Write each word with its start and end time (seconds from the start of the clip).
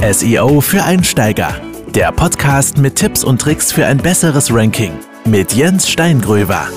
SEO 0.00 0.60
für 0.60 0.84
Einsteiger. 0.84 1.60
Der 1.88 2.12
Podcast 2.12 2.78
mit 2.78 2.94
Tipps 2.94 3.24
und 3.24 3.40
Tricks 3.40 3.72
für 3.72 3.84
ein 3.84 3.98
besseres 3.98 4.54
Ranking 4.54 4.92
mit 5.24 5.52
Jens 5.54 5.90
Steingröber. 5.90 6.68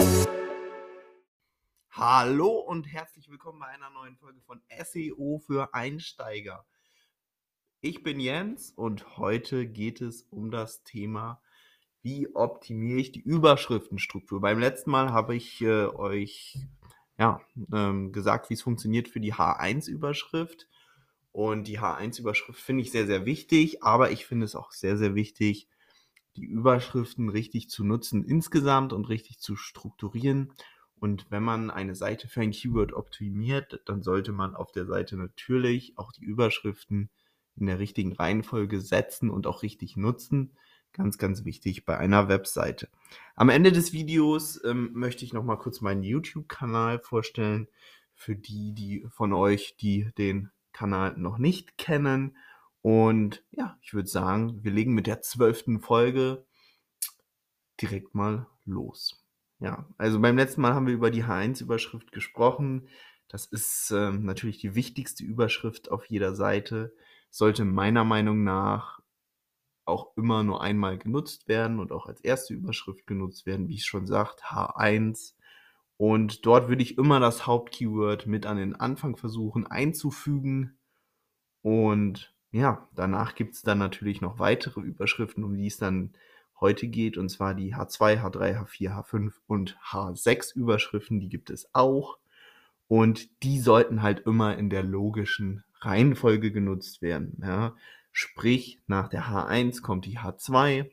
Hallo 1.91 2.49
und 2.49 2.91
herzlich 2.91 3.29
willkommen 3.29 3.59
bei 3.59 3.67
einer 3.67 3.91
neuen 3.91 4.17
Folge 4.17 4.41
von 4.41 4.59
SEO 4.83 5.39
für 5.45 5.71
Einsteiger. 5.75 6.65
Ich 7.79 8.01
bin 8.01 8.19
Jens 8.19 8.71
und 8.71 9.17
heute 9.17 9.67
geht 9.67 10.01
es 10.01 10.23
um 10.23 10.49
das 10.49 10.81
Thema, 10.81 11.43
wie 12.01 12.33
optimiere 12.33 13.01
ich 13.01 13.11
die 13.11 13.21
Überschriftenstruktur. 13.21 14.41
Beim 14.41 14.59
letzten 14.59 14.89
Mal 14.89 15.13
habe 15.13 15.35
ich 15.35 15.61
äh, 15.61 15.85
euch 15.85 16.57
ja, 17.19 17.39
ähm, 17.71 18.11
gesagt, 18.13 18.49
wie 18.49 18.55
es 18.55 18.63
funktioniert 18.63 19.07
für 19.07 19.19
die 19.19 19.35
H1-Überschrift. 19.35 20.67
Und 21.31 21.67
die 21.67 21.79
H1-Überschrift 21.79 22.59
finde 22.59 22.83
ich 22.83 22.91
sehr, 22.91 23.07
sehr 23.07 23.25
wichtig, 23.25 23.83
aber 23.83 24.11
ich 24.11 24.25
finde 24.25 24.45
es 24.45 24.55
auch 24.55 24.71
sehr, 24.71 24.97
sehr 24.97 25.15
wichtig, 25.15 25.67
die 26.35 26.45
Überschriften 26.45 27.29
richtig 27.29 27.69
zu 27.69 27.83
nutzen 27.83 28.23
insgesamt 28.23 28.93
und 28.93 29.09
richtig 29.09 29.39
zu 29.39 29.55
strukturieren. 29.55 30.53
Und 30.99 31.25
wenn 31.29 31.43
man 31.43 31.71
eine 31.71 31.95
Seite 31.95 32.27
für 32.27 32.41
ein 32.41 32.51
Keyword 32.51 32.93
optimiert, 32.93 33.81
dann 33.85 34.03
sollte 34.03 34.31
man 34.31 34.55
auf 34.55 34.71
der 34.71 34.85
Seite 34.85 35.17
natürlich 35.17 35.97
auch 35.97 36.11
die 36.11 36.23
Überschriften 36.23 37.09
in 37.55 37.65
der 37.65 37.79
richtigen 37.79 38.13
Reihenfolge 38.13 38.79
setzen 38.79 39.29
und 39.29 39.47
auch 39.47 39.63
richtig 39.63 39.97
nutzen. 39.97 40.51
Ganz, 40.93 41.17
ganz 41.17 41.45
wichtig 41.45 41.85
bei 41.85 41.97
einer 41.97 42.27
Webseite. 42.27 42.89
Am 43.35 43.49
Ende 43.49 43.71
des 43.71 43.93
Videos 43.93 44.61
ähm, 44.63 44.91
möchte 44.93 45.23
ich 45.23 45.31
nochmal 45.31 45.57
kurz 45.57 45.81
meinen 45.81 46.03
YouTube-Kanal 46.03 46.99
vorstellen. 46.99 47.67
Für 48.13 48.35
die, 48.35 48.73
die 48.73 49.05
von 49.09 49.33
euch, 49.33 49.75
die 49.77 50.11
den 50.17 50.51
Kanal 50.73 51.17
noch 51.17 51.37
nicht 51.37 51.77
kennen. 51.77 52.37
Und 52.81 53.43
ja, 53.51 53.77
ich 53.81 53.93
würde 53.93 54.09
sagen, 54.09 54.63
wir 54.63 54.71
legen 54.71 54.93
mit 54.93 55.07
der 55.07 55.21
zwölften 55.21 55.79
Folge 55.81 56.45
direkt 57.79 58.15
mal 58.15 58.47
los. 58.65 59.23
Ja, 59.59 59.87
also 59.97 60.19
beim 60.19 60.37
letzten 60.37 60.61
Mal 60.61 60.73
haben 60.73 60.87
wir 60.87 60.93
über 60.93 61.11
die 61.11 61.25
H1-Überschrift 61.25 62.11
gesprochen. 62.11 62.87
Das 63.27 63.45
ist 63.45 63.91
äh, 63.91 64.11
natürlich 64.11 64.57
die 64.57 64.75
wichtigste 64.75 65.23
Überschrift 65.23 65.91
auf 65.91 66.05
jeder 66.07 66.35
Seite. 66.35 66.93
Sollte 67.29 67.63
meiner 67.63 68.03
Meinung 68.03 68.43
nach 68.43 69.01
auch 69.85 70.15
immer 70.17 70.43
nur 70.43 70.61
einmal 70.61 70.97
genutzt 70.97 71.47
werden 71.47 71.79
und 71.79 71.91
auch 71.91 72.07
als 72.07 72.21
erste 72.21 72.53
Überschrift 72.53 73.05
genutzt 73.07 73.45
werden, 73.45 73.69
wie 73.69 73.75
es 73.75 73.85
schon 73.85 74.07
sagt, 74.07 74.43
H1. 74.45 75.33
Und 76.01 76.47
dort 76.47 76.67
würde 76.67 76.81
ich 76.81 76.97
immer 76.97 77.19
das 77.19 77.45
Hauptkeyword 77.45 78.25
mit 78.25 78.47
an 78.47 78.57
den 78.57 78.75
Anfang 78.75 79.17
versuchen 79.17 79.67
einzufügen. 79.67 80.79
Und 81.61 82.33
ja, 82.51 82.89
danach 82.95 83.35
gibt 83.35 83.53
es 83.53 83.61
dann 83.61 83.77
natürlich 83.77 84.19
noch 84.19 84.39
weitere 84.39 84.81
Überschriften, 84.81 85.43
um 85.43 85.55
die 85.55 85.67
es 85.67 85.77
dann 85.77 86.15
heute 86.59 86.87
geht, 86.87 87.19
und 87.19 87.29
zwar 87.29 87.53
die 87.53 87.75
H2, 87.75 88.19
H3, 88.19 88.63
H4, 88.63 88.89
H5 88.89 89.33
und 89.45 89.77
H6 89.91 90.55
Überschriften, 90.55 91.19
die 91.19 91.29
gibt 91.29 91.51
es 91.51 91.69
auch. 91.75 92.17
Und 92.87 93.29
die 93.43 93.59
sollten 93.59 94.01
halt 94.01 94.21
immer 94.21 94.57
in 94.57 94.71
der 94.71 94.81
logischen 94.81 95.63
Reihenfolge 95.81 96.51
genutzt 96.51 97.03
werden. 97.03 97.39
Ja? 97.45 97.75
Sprich, 98.11 98.79
nach 98.87 99.07
der 99.07 99.25
H1 99.25 99.83
kommt 99.83 100.07
die 100.07 100.17
H2, 100.17 100.89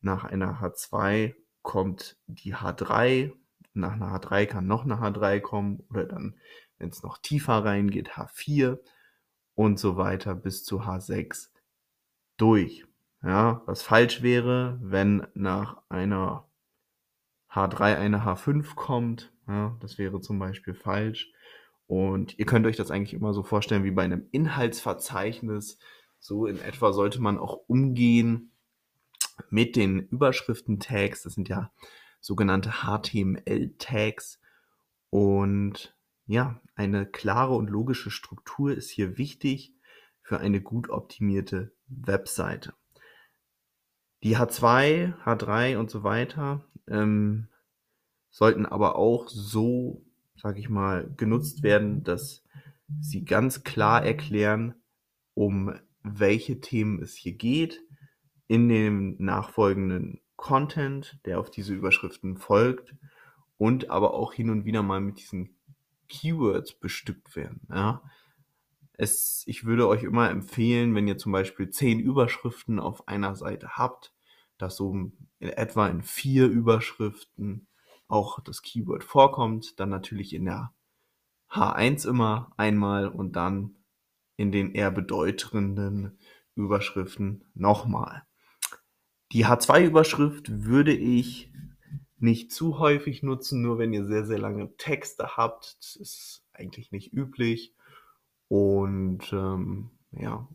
nach 0.00 0.24
einer 0.24 0.60
H2 0.60 1.36
kommt 1.62 2.16
die 2.26 2.56
H3, 2.56 3.30
nach 3.76 3.92
einer 3.92 4.14
H3 4.18 4.46
kann 4.46 4.66
noch 4.66 4.84
eine 4.84 4.96
H3 4.96 5.40
kommen 5.40 5.84
oder 5.90 6.04
dann, 6.04 6.36
wenn 6.78 6.90
es 6.90 7.02
noch 7.02 7.18
tiefer 7.18 7.64
reingeht, 7.64 8.12
H4 8.12 8.78
und 9.54 9.78
so 9.78 9.96
weiter 9.96 10.34
bis 10.34 10.64
zu 10.64 10.82
H6 10.82 11.48
durch. 12.36 12.84
Ja, 13.22 13.62
was 13.66 13.82
falsch 13.82 14.22
wäre, 14.22 14.78
wenn 14.82 15.26
nach 15.34 15.82
einer 15.88 16.46
H3 17.50 17.96
eine 17.96 18.24
H5 18.24 18.74
kommt. 18.74 19.32
Ja, 19.48 19.76
das 19.80 19.98
wäre 19.98 20.20
zum 20.20 20.38
Beispiel 20.38 20.74
falsch. 20.74 21.32
Und 21.86 22.38
ihr 22.38 22.46
könnt 22.46 22.66
euch 22.66 22.76
das 22.76 22.90
eigentlich 22.90 23.14
immer 23.14 23.32
so 23.32 23.42
vorstellen 23.42 23.84
wie 23.84 23.92
bei 23.92 24.02
einem 24.02 24.28
Inhaltsverzeichnis. 24.32 25.78
So 26.18 26.46
in 26.46 26.60
etwa 26.60 26.92
sollte 26.92 27.20
man 27.20 27.38
auch 27.38 27.60
umgehen 27.68 28.52
mit 29.50 29.76
den 29.76 30.00
Überschriften-Tags. 30.00 31.22
Das 31.22 31.34
sind 31.34 31.48
ja 31.48 31.70
sogenannte 32.26 32.82
HTML-Tags. 32.82 34.40
Und 35.10 35.96
ja, 36.26 36.60
eine 36.74 37.06
klare 37.06 37.54
und 37.54 37.70
logische 37.70 38.10
Struktur 38.10 38.74
ist 38.74 38.90
hier 38.90 39.16
wichtig 39.16 39.72
für 40.22 40.40
eine 40.40 40.60
gut 40.60 40.90
optimierte 40.90 41.72
Webseite. 41.86 42.74
Die 44.24 44.36
H2, 44.36 45.14
H3 45.24 45.76
und 45.78 45.88
so 45.88 46.02
weiter 46.02 46.64
ähm, 46.88 47.48
sollten 48.30 48.66
aber 48.66 48.96
auch 48.96 49.28
so, 49.28 50.04
sage 50.36 50.58
ich 50.58 50.68
mal, 50.68 51.08
genutzt 51.16 51.62
werden, 51.62 52.02
dass 52.02 52.42
sie 53.00 53.24
ganz 53.24 53.62
klar 53.62 54.04
erklären, 54.04 54.74
um 55.34 55.78
welche 56.02 56.60
Themen 56.60 57.00
es 57.00 57.14
hier 57.14 57.34
geht 57.34 57.82
in 58.48 58.68
dem 58.68 59.16
nachfolgenden 59.18 60.20
Content, 60.36 61.18
der 61.24 61.40
auf 61.40 61.50
diese 61.50 61.74
Überschriften 61.74 62.36
folgt 62.36 62.94
und 63.58 63.90
aber 63.90 64.14
auch 64.14 64.32
hin 64.32 64.50
und 64.50 64.64
wieder 64.64 64.82
mal 64.82 65.00
mit 65.00 65.18
diesen 65.18 65.56
Keywords 66.08 66.74
bestückt 66.74 67.36
werden. 67.36 67.66
Ja. 67.70 68.02
Es, 68.92 69.42
ich 69.46 69.64
würde 69.64 69.88
euch 69.88 70.02
immer 70.04 70.30
empfehlen, 70.30 70.94
wenn 70.94 71.08
ihr 71.08 71.18
zum 71.18 71.32
Beispiel 71.32 71.70
zehn 71.70 72.00
Überschriften 72.00 72.78
auf 72.80 73.08
einer 73.08 73.34
Seite 73.34 73.76
habt, 73.76 74.14
dass 74.58 74.76
so 74.76 74.92
in 74.92 75.12
etwa 75.40 75.88
in 75.88 76.02
vier 76.02 76.46
Überschriften 76.46 77.66
auch 78.08 78.40
das 78.40 78.62
Keyword 78.62 79.04
vorkommt, 79.04 79.78
dann 79.80 79.90
natürlich 79.90 80.32
in 80.32 80.46
der 80.46 80.72
H1 81.50 82.08
immer 82.08 82.52
einmal 82.56 83.08
und 83.08 83.36
dann 83.36 83.76
in 84.36 84.52
den 84.52 84.72
eher 84.72 84.90
bedeutenden 84.90 86.18
Überschriften 86.54 87.44
nochmal. 87.54 88.25
Die 89.32 89.46
H2-Überschrift 89.46 90.64
würde 90.64 90.92
ich 90.92 91.52
nicht 92.18 92.52
zu 92.52 92.78
häufig 92.78 93.22
nutzen, 93.22 93.62
nur 93.62 93.78
wenn 93.78 93.92
ihr 93.92 94.04
sehr, 94.04 94.24
sehr 94.24 94.38
lange 94.38 94.76
Texte 94.76 95.36
habt. 95.36 95.76
Das 95.80 95.96
ist 95.96 96.44
eigentlich 96.52 96.92
nicht 96.92 97.12
üblich. 97.12 97.74
Und 98.48 99.32
ähm, 99.32 99.90
ja, 100.12 100.48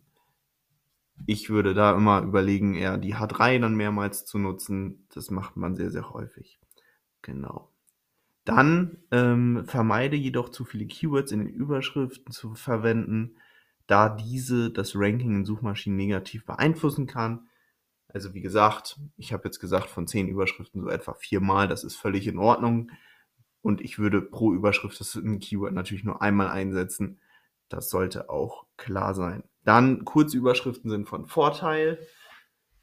ich 1.28 1.50
würde 1.50 1.74
da 1.74 1.96
immer 1.96 2.22
überlegen, 2.22 2.76
eher 2.76 2.98
die 2.98 3.16
H3 3.16 3.60
dann 3.60 3.76
mehrmals 3.76 4.26
zu 4.26 4.40
nutzen. 4.40 5.06
Das 5.14 5.30
macht 5.30 5.58
man 5.58 5.76
sehr, 5.76 5.92
sehr 5.92 6.12
häufig. 6.12 6.60
Genau. 7.22 7.70
Dann 8.44 8.98
ähm, 9.12 9.66
vermeide 9.66 10.16
jedoch 10.16 10.50
zu 10.50 10.66
viele 10.66 10.88
Keywords 10.88 11.32
in 11.32 11.40
den 11.40 11.54
Überschriften 11.54 12.32
zu 12.32 12.56
verwenden, 12.56 13.36
da 13.86 14.10
diese 14.10 14.72
das 14.72 14.96
Ranking 14.96 15.36
in 15.36 15.46
Suchmaschinen 15.46 15.98
negativ 15.98 16.46
beeinflussen 16.46 17.06
kann. 17.06 17.48
Also 18.14 18.34
wie 18.34 18.42
gesagt, 18.42 19.00
ich 19.18 19.34
habe 19.34 19.46
jetzt 19.46 19.60
gesagt, 19.60 19.90
von 19.90 20.08
zehn 20.08 20.28
Überschriften 20.28 20.82
so 20.82 20.90
etwa 20.90 21.14
viermal, 21.14 21.68
das 21.68 21.84
ist 21.84 21.96
völlig 21.96 22.28
in 22.28 22.38
Ordnung. 22.38 22.92
Und 23.62 23.82
ich 23.82 24.00
würde 24.00 24.22
pro 24.22 24.54
Überschrift 24.54 25.00
das 25.00 25.16
ein 25.16 25.40
Keyword 25.40 25.74
natürlich 25.74 26.04
nur 26.04 26.22
einmal 26.22 26.50
einsetzen. 26.50 27.20
Das 27.70 27.90
sollte 27.90 28.30
auch 28.30 28.66
klar 28.78 29.14
sein. 29.14 29.44
Dann 29.64 30.04
Kurzüberschriften 30.04 30.90
sind 30.90 31.08
von 31.08 31.28
Vorteil, 31.28 32.00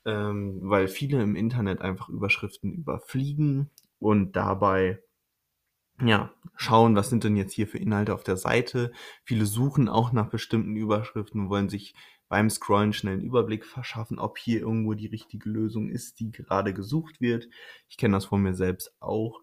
ähm, 0.04 0.60
weil 0.62 0.88
viele 0.88 1.22
im 1.22 1.36
Internet 1.36 1.80
einfach 1.82 2.08
Überschriften 2.08 2.72
überfliegen 2.72 3.70
und 3.98 4.36
dabei 4.36 5.02
ja, 6.00 6.32
schauen, 6.54 6.94
was 6.94 7.10
sind 7.10 7.24
denn 7.24 7.36
jetzt 7.36 7.52
hier 7.52 7.66
für 7.66 7.78
Inhalte 7.78 8.14
auf 8.14 8.22
der 8.22 8.36
Seite. 8.36 8.92
Viele 9.24 9.46
suchen 9.46 9.88
auch 9.88 10.12
nach 10.12 10.28
bestimmten 10.30 10.76
Überschriften, 10.76 11.50
wollen 11.50 11.68
sich 11.68 11.94
beim 12.28 12.50
Scrollen 12.50 12.92
schnell 12.92 13.14
einen 13.14 13.22
Überblick 13.22 13.64
verschaffen, 13.64 14.18
ob 14.18 14.38
hier 14.38 14.60
irgendwo 14.60 14.94
die 14.94 15.06
richtige 15.06 15.48
Lösung 15.48 15.88
ist, 15.88 16.20
die 16.20 16.30
gerade 16.30 16.74
gesucht 16.74 17.20
wird. 17.20 17.48
Ich 17.88 17.96
kenne 17.96 18.16
das 18.16 18.26
von 18.26 18.42
mir 18.42 18.54
selbst 18.54 18.94
auch. 19.00 19.40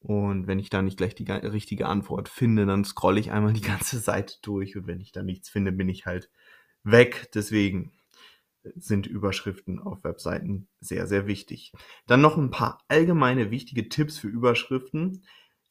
Und 0.00 0.46
wenn 0.46 0.58
ich 0.58 0.70
da 0.70 0.82
nicht 0.82 0.98
gleich 0.98 1.14
die 1.14 1.30
richtige 1.30 1.86
Antwort 1.86 2.28
finde, 2.28 2.66
dann 2.66 2.84
scrolle 2.84 3.18
ich 3.18 3.32
einmal 3.32 3.52
die 3.54 3.60
ganze 3.60 3.98
Seite 3.98 4.36
durch 4.42 4.76
und 4.76 4.86
wenn 4.86 5.00
ich 5.00 5.12
da 5.12 5.22
nichts 5.22 5.48
finde, 5.48 5.72
bin 5.72 5.88
ich 5.88 6.06
halt 6.06 6.30
weg. 6.84 7.30
Deswegen 7.34 7.92
sind 8.74 9.06
Überschriften 9.06 9.78
auf 9.78 10.04
Webseiten 10.04 10.68
sehr, 10.80 11.06
sehr 11.06 11.26
wichtig. 11.26 11.72
Dann 12.06 12.20
noch 12.20 12.36
ein 12.36 12.50
paar 12.50 12.84
allgemeine 12.88 13.50
wichtige 13.50 13.88
Tipps 13.88 14.18
für 14.18 14.28
Überschriften. 14.28 15.24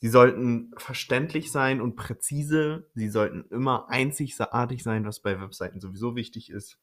Sie 0.05 0.11
sollten 0.11 0.71
verständlich 0.77 1.51
sein 1.51 1.81
und 1.81 1.95
präzise. 1.95 2.87
Sie 2.93 3.09
sollten 3.09 3.43
immer 3.49 3.89
einzigartig 3.89 4.83
sein, 4.83 5.03
was 5.03 5.19
bei 5.19 5.41
Webseiten 5.41 5.79
sowieso 5.81 6.15
wichtig 6.15 6.51
ist. 6.51 6.77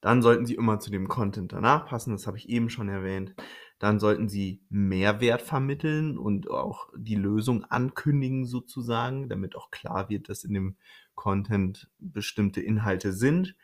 Dann 0.00 0.22
sollten 0.22 0.46
sie 0.46 0.54
immer 0.54 0.78
zu 0.78 0.92
dem 0.92 1.08
Content 1.08 1.52
danach 1.52 1.88
passen, 1.88 2.12
das 2.12 2.28
habe 2.28 2.38
ich 2.38 2.48
eben 2.48 2.70
schon 2.70 2.88
erwähnt. 2.88 3.34
Dann 3.80 3.98
sollten 3.98 4.28
sie 4.28 4.62
Mehrwert 4.68 5.42
vermitteln 5.42 6.18
und 6.18 6.48
auch 6.48 6.88
die 6.96 7.16
Lösung 7.16 7.64
ankündigen 7.64 8.46
sozusagen, 8.46 9.28
damit 9.28 9.56
auch 9.56 9.72
klar 9.72 10.08
wird, 10.08 10.28
dass 10.28 10.44
in 10.44 10.54
dem 10.54 10.76
Content 11.16 11.90
bestimmte 11.98 12.60
Inhalte 12.60 13.12
sind. 13.12 13.56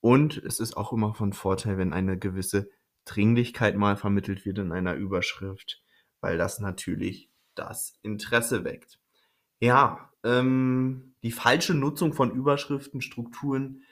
Und 0.00 0.38
es 0.38 0.60
ist 0.60 0.78
auch 0.78 0.94
immer 0.94 1.14
von 1.14 1.34
Vorteil, 1.34 1.76
wenn 1.76 1.92
eine 1.92 2.18
gewisse 2.18 2.70
Dringlichkeit 3.04 3.76
mal 3.76 3.98
vermittelt 3.98 4.46
wird 4.46 4.60
in 4.60 4.72
einer 4.72 4.94
Überschrift, 4.94 5.84
weil 6.22 6.38
das 6.38 6.58
natürlich 6.58 7.28
das 7.54 7.94
Interesse 8.02 8.64
weckt. 8.64 8.98
Ja, 9.60 10.10
ähm, 10.24 11.14
die 11.22 11.32
falsche 11.32 11.74
Nutzung 11.74 12.12
von 12.12 12.32
Überschriftenstrukturen 12.32 13.82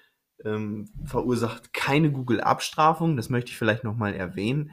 ähm, 0.45 0.89
verursacht 1.05 1.73
keine 1.73 2.11
Google-Abstrafung. 2.11 3.17
Das 3.17 3.31
möchte 3.31 3.51
ich 3.51 3.59
vielleicht 3.59 3.85
nochmal 3.85 4.15
erwähnen. 4.15 4.73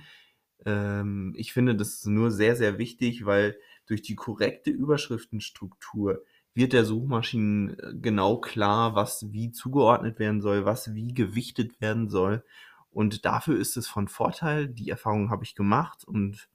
Ähm, 0.66 1.34
ich 1.38 1.54
finde 1.54 1.76
das 1.76 2.06
nur 2.06 2.32
sehr, 2.32 2.56
sehr 2.56 2.78
wichtig, 2.78 3.26
weil 3.26 3.58
durch 3.86 4.02
die 4.02 4.16
korrekte 4.16 4.70
Überschriftenstruktur 4.70 6.24
wird 6.54 6.74
der 6.74 6.86
Suchmaschinen 6.86 7.78
äh, 7.80 7.94
genau 7.94 8.38
klar, 8.38 8.96
was 8.96 9.32
wie 9.32 9.52
zugeordnet 9.52 10.20
werden 10.20 10.42
soll, 10.42 10.66
was 10.66 10.96
wie 10.96 11.14
gewichtet 11.14 11.80
werden 11.82 12.10
soll. 12.10 12.44
Und 12.90 13.26
dafür 13.26 13.60
ist 13.60 13.78
es 13.78 13.88
von 13.88 14.08
Vorteil. 14.08 14.68
Die 14.68 14.90
Erfahrung 14.90 15.30
habe 15.30 15.44
ich 15.44 15.54
gemacht 15.54 16.04
und 16.04 16.50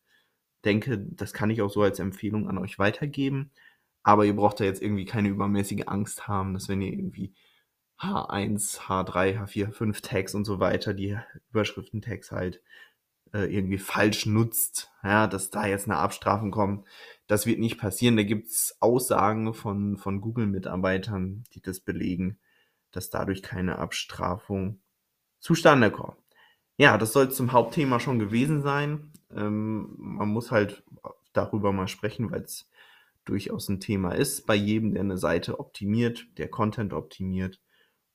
denke, 0.64 0.98
das 0.98 1.32
kann 1.32 1.50
ich 1.50 1.62
auch 1.62 1.70
so 1.70 1.82
als 1.82 1.98
Empfehlung 1.98 2.48
an 2.48 2.58
euch 2.58 2.78
weitergeben. 2.78 3.50
Aber 4.02 4.24
ihr 4.24 4.34
braucht 4.36 4.60
da 4.60 4.64
jetzt 4.64 4.82
irgendwie 4.82 5.04
keine 5.04 5.28
übermäßige 5.28 5.84
Angst 5.86 6.28
haben, 6.28 6.54
dass 6.54 6.68
wenn 6.68 6.80
ihr 6.80 6.92
irgendwie 6.92 7.34
H1, 8.00 8.80
H3, 8.80 9.38
H4, 9.38 9.72
H5 9.72 10.02
Tags 10.02 10.34
und 10.34 10.44
so 10.44 10.58
weiter, 10.60 10.92
die 10.94 11.16
Überschriften-Tags 11.50 12.32
halt 12.32 12.60
äh, 13.32 13.44
irgendwie 13.54 13.78
falsch 13.78 14.26
nutzt, 14.26 14.90
ja, 15.02 15.26
dass 15.26 15.50
da 15.50 15.66
jetzt 15.66 15.86
eine 15.86 15.98
Abstrafung 15.98 16.50
kommt. 16.50 16.86
Das 17.26 17.46
wird 17.46 17.60
nicht 17.60 17.78
passieren. 17.78 18.16
Da 18.16 18.24
gibt's 18.24 18.76
Aussagen 18.80 19.54
von, 19.54 19.96
von 19.98 20.20
Google-Mitarbeitern, 20.20 21.44
die 21.54 21.62
das 21.62 21.80
belegen, 21.80 22.38
dass 22.90 23.10
dadurch 23.10 23.42
keine 23.42 23.78
Abstrafung 23.78 24.80
zustande 25.40 25.90
kommt. 25.90 26.21
Ja, 26.82 26.98
das 26.98 27.12
soll 27.12 27.30
zum 27.30 27.52
Hauptthema 27.52 28.00
schon 28.00 28.18
gewesen 28.18 28.60
sein. 28.60 29.12
Ähm, 29.32 29.94
man 29.96 30.28
muss 30.30 30.50
halt 30.50 30.82
darüber 31.32 31.70
mal 31.70 31.86
sprechen, 31.86 32.32
weil 32.32 32.40
es 32.40 32.68
durchaus 33.24 33.68
ein 33.68 33.78
Thema 33.78 34.16
ist 34.16 34.48
bei 34.48 34.56
jedem, 34.56 34.92
der 34.92 35.04
eine 35.04 35.16
Seite 35.16 35.60
optimiert, 35.60 36.26
der 36.38 36.48
Content 36.48 36.92
optimiert. 36.92 37.60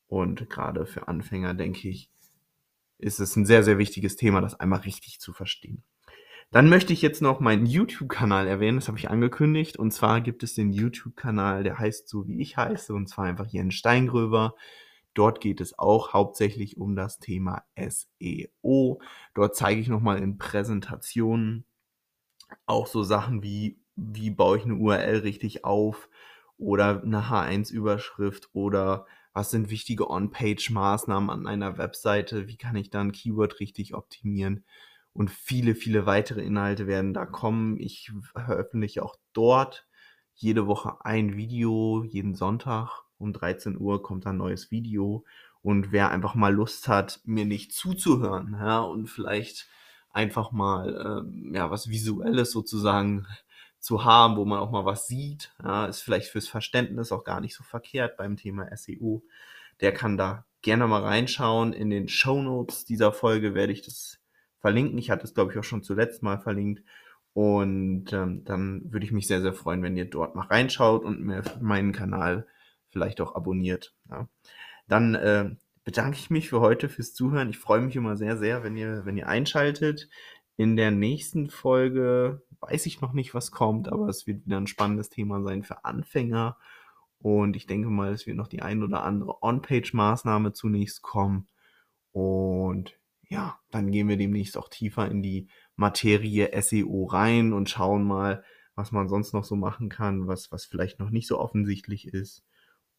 Und 0.07 0.49
gerade 0.49 0.85
für 0.85 1.07
Anfänger, 1.07 1.53
denke 1.53 1.87
ich, 1.87 2.11
ist 2.97 3.21
es 3.21 3.37
ein 3.37 3.45
sehr, 3.45 3.63
sehr 3.63 3.77
wichtiges 3.77 4.17
Thema, 4.17 4.41
das 4.41 4.59
einmal 4.59 4.81
richtig 4.81 5.21
zu 5.21 5.31
verstehen. 5.31 5.83
Dann 6.51 6.67
möchte 6.67 6.91
ich 6.91 7.01
jetzt 7.01 7.21
noch 7.21 7.39
meinen 7.39 7.67
YouTube-Kanal 7.67 8.47
erwähnen, 8.49 8.79
das 8.79 8.89
habe 8.89 8.97
ich 8.97 9.09
angekündigt. 9.09 9.77
Und 9.77 9.91
zwar 9.91 10.19
gibt 10.19 10.43
es 10.43 10.55
den 10.55 10.73
YouTube-Kanal, 10.73 11.63
der 11.63 11.79
heißt 11.79 12.09
so, 12.09 12.27
wie 12.27 12.41
ich 12.41 12.57
heiße, 12.57 12.93
und 12.93 13.07
zwar 13.07 13.27
einfach 13.27 13.47
Jens 13.47 13.75
Steingröber. 13.75 14.55
Dort 15.17 15.41
geht 15.41 15.61
es 15.61 15.79
auch 15.79 16.13
hauptsächlich 16.13 16.77
um 16.77 16.95
das 16.95 17.17
Thema 17.17 17.63
SEO. 17.75 19.01
Dort 19.33 19.55
zeige 19.55 19.81
ich 19.81 19.87
nochmal 19.87 20.19
in 20.19 20.37
Präsentationen 20.37 21.65
auch 22.67 22.85
so 22.85 23.01
Sachen 23.01 23.41
wie, 23.41 23.79
wie 23.95 24.29
baue 24.29 24.59
ich 24.59 24.65
eine 24.65 24.75
URL 24.75 25.17
richtig 25.21 25.65
auf 25.65 26.07
oder 26.59 27.01
eine 27.01 27.29
H1-Überschrift 27.31 28.49
oder 28.53 29.07
was 29.33 29.49
sind 29.49 29.71
wichtige 29.71 30.07
On-Page-Maßnahmen 30.07 31.31
an 31.31 31.47
einer 31.47 31.79
Webseite, 31.79 32.47
wie 32.47 32.57
kann 32.57 32.75
ich 32.75 32.91
da 32.91 33.01
ein 33.01 33.11
Keyword 33.11 33.59
richtig 33.59 33.95
optimieren 33.95 34.65
und 35.13 35.31
viele, 35.31 35.73
viele 35.73 36.05
weitere 36.05 36.43
Inhalte 36.43 36.85
werden 36.85 37.15
da 37.15 37.25
kommen. 37.25 37.77
Ich 37.77 38.11
veröffentliche 38.33 39.01
auch 39.01 39.15
dort 39.33 39.87
jede 40.35 40.67
Woche 40.67 41.03
ein 41.03 41.35
Video, 41.35 42.03
jeden 42.03 42.35
Sonntag 42.35 43.06
um 43.17 43.33
13 43.33 43.77
Uhr 43.77 44.01
kommt 44.03 44.25
ein 44.27 44.37
neues 44.37 44.71
Video 44.71 45.25
und 45.61 45.91
wer 45.91 46.11
einfach 46.11 46.35
mal 46.35 46.53
Lust 46.53 46.87
hat, 46.87 47.19
mir 47.25 47.45
nicht 47.45 47.73
zuzuhören 47.73 48.55
ja, 48.59 48.79
und 48.79 49.07
vielleicht 49.07 49.67
einfach 50.11 50.51
mal 50.51 51.23
ähm, 51.27 51.53
ja 51.53 51.69
was 51.69 51.89
Visuelles 51.89 52.51
sozusagen 52.51 53.27
zu 53.79 54.03
haben, 54.03 54.37
wo 54.37 54.45
man 54.45 54.59
auch 54.59 54.71
mal 54.71 54.85
was 54.85 55.07
sieht. 55.07 55.53
Ja, 55.63 55.85
ist 55.85 56.01
vielleicht 56.01 56.29
fürs 56.29 56.47
Verständnis 56.47 57.11
auch 57.11 57.23
gar 57.23 57.41
nicht 57.41 57.55
so 57.55 57.63
verkehrt 57.63 58.17
beim 58.17 58.35
Thema 58.35 58.75
SEO. 58.75 59.23
Der 59.81 59.93
kann 59.93 60.17
da 60.17 60.45
gerne 60.61 60.87
mal 60.87 61.03
reinschauen. 61.03 61.73
In 61.73 61.89
den 61.89 62.07
Show 62.07 62.41
Notes 62.41 62.85
dieser 62.85 63.11
Folge 63.11 63.53
werde 63.53 63.73
ich 63.73 63.83
das 63.83 64.19
verlinken. 64.59 64.97
Ich 64.97 65.09
hatte 65.09 65.25
es, 65.25 65.33
glaube 65.33 65.51
ich, 65.51 65.59
auch 65.59 65.63
schon 65.63 65.83
zuletzt 65.83 66.23
mal 66.23 66.39
verlinkt. 66.39 66.83
Und 67.33 68.11
ähm, 68.13 68.43
dann 68.45 68.91
würde 68.91 69.05
ich 69.05 69.11
mich 69.11 69.27
sehr, 69.27 69.41
sehr 69.41 69.53
freuen, 69.53 69.83
wenn 69.83 69.95
ihr 69.95 70.09
dort 70.09 70.35
mal 70.35 70.47
reinschaut 70.47 71.05
und 71.05 71.21
mir 71.21 71.43
meinen 71.61 71.91
Kanal 71.91 72.47
vielleicht 72.89 73.21
auch 73.21 73.35
abonniert. 73.35 73.93
Ja. 74.09 74.27
Dann 74.87 75.15
äh, 75.15 75.55
bedanke 75.83 76.17
ich 76.17 76.29
mich 76.29 76.49
für 76.49 76.61
heute 76.61 76.89
fürs 76.89 77.13
Zuhören. 77.13 77.49
Ich 77.49 77.57
freue 77.57 77.81
mich 77.81 77.95
immer 77.95 78.17
sehr, 78.17 78.37
sehr, 78.37 78.63
wenn 78.63 78.75
ihr, 78.77 79.05
wenn 79.05 79.17
ihr 79.17 79.27
einschaltet. 79.27 80.09
In 80.55 80.75
der 80.75 80.91
nächsten 80.91 81.49
Folge 81.49 82.41
weiß 82.61 82.87
ich 82.87 83.01
noch 83.01 83.13
nicht, 83.13 83.33
was 83.33 83.51
kommt, 83.51 83.91
aber 83.91 84.07
es 84.07 84.25
wird 84.25 84.45
wieder 84.45 84.57
ein 84.57 84.67
spannendes 84.67 85.09
Thema 85.09 85.41
sein 85.43 85.63
für 85.63 85.85
Anfänger. 85.85 86.57
Und 87.19 87.55
ich 87.55 87.67
denke 87.67 87.89
mal, 87.89 88.13
es 88.13 88.27
wird 88.27 88.37
noch 88.37 88.47
die 88.47 88.61
ein 88.61 88.83
oder 88.83 89.03
andere 89.03 89.41
On-Page-Maßnahme 89.41 90.53
zunächst 90.53 91.01
kommen. 91.01 91.47
Und 92.11 92.97
ja, 93.29 93.59
dann 93.71 93.91
gehen 93.91 94.07
wir 94.07 94.17
demnächst 94.17 94.57
auch 94.57 94.69
tiefer 94.69 95.09
in 95.09 95.21
die 95.21 95.47
Materie 95.75 96.49
SEO 96.61 97.05
rein 97.05 97.53
und 97.53 97.69
schauen 97.69 98.03
mal, 98.03 98.43
was 98.75 98.91
man 98.91 99.09
sonst 99.09 99.33
noch 99.33 99.43
so 99.43 99.55
machen 99.55 99.89
kann, 99.89 100.27
was, 100.27 100.51
was 100.51 100.65
vielleicht 100.65 100.99
noch 100.99 101.09
nicht 101.09 101.27
so 101.27 101.39
offensichtlich 101.39 102.07
ist. 102.07 102.43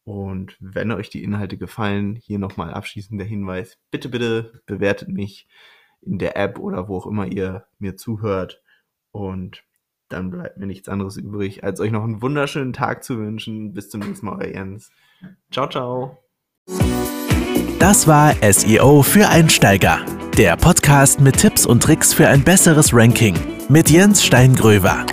Und 0.03 0.57
wenn 0.59 0.91
euch 0.91 1.09
die 1.09 1.23
Inhalte 1.23 1.57
gefallen, 1.57 2.15
hier 2.15 2.39
nochmal 2.39 2.73
abschließend 2.73 3.19
der 3.19 3.27
Hinweis, 3.27 3.77
bitte, 3.91 4.09
bitte 4.09 4.61
bewertet 4.65 5.09
mich 5.09 5.47
in 6.01 6.17
der 6.17 6.37
App 6.37 6.59
oder 6.59 6.87
wo 6.87 6.97
auch 6.97 7.07
immer 7.07 7.27
ihr 7.27 7.65
mir 7.77 7.95
zuhört. 7.95 8.61
Und 9.11 9.63
dann 10.07 10.31
bleibt 10.31 10.57
mir 10.57 10.65
nichts 10.65 10.89
anderes 10.89 11.17
übrig, 11.17 11.63
als 11.63 11.79
euch 11.79 11.91
noch 11.91 12.03
einen 12.03 12.21
wunderschönen 12.21 12.73
Tag 12.73 13.03
zu 13.03 13.17
wünschen. 13.19 13.73
Bis 13.73 13.89
zum 13.89 14.01
nächsten 14.01 14.25
Mal, 14.25 14.39
euer 14.39 14.53
Jens. 14.53 14.91
Ciao, 15.51 15.69
ciao. 15.69 16.17
Das 17.79 18.07
war 18.07 18.33
SEO 18.41 19.03
für 19.03 19.29
Einsteiger. 19.29 19.99
Der 20.37 20.57
Podcast 20.57 21.21
mit 21.21 21.37
Tipps 21.37 21.65
und 21.65 21.83
Tricks 21.83 22.13
für 22.13 22.27
ein 22.27 22.43
besseres 22.43 22.93
Ranking 22.93 23.35
mit 23.69 23.89
Jens 23.89 24.23
Steingröver. 24.23 25.05